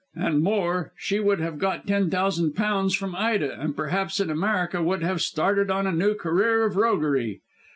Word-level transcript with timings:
And 0.15 0.41
more, 0.41 0.93
she 0.97 1.19
would 1.19 1.39
have 1.41 1.59
got 1.59 1.85
ten 1.85 2.09
thousand 2.09 2.53
pounds 2.55 2.95
from 2.95 3.15
Ida, 3.15 3.61
and 3.61 3.75
perhaps 3.77 4.19
in 4.19 4.31
America 4.31 4.81
would 4.81 5.03
have 5.03 5.21
started 5.21 5.69
on 5.69 5.85
a 5.85 5.91
new 5.91 6.15
career 6.15 6.63
of 6.65 6.75
roguery. 6.75 7.41